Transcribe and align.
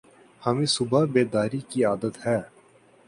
ہمیں 0.41 0.65
صبح 0.65 1.05
بیداری 1.05 1.59
کی 1.69 1.83
عادت 1.85 2.15
ہے۔ 2.25 2.39